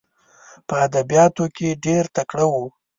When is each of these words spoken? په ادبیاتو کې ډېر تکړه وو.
په 0.67 0.75
ادبیاتو 0.87 1.43
کې 1.55 1.79
ډېر 1.85 2.03
تکړه 2.15 2.45
وو. 2.53 2.65